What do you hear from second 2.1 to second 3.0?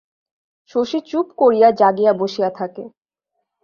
বসিয়া থাকে।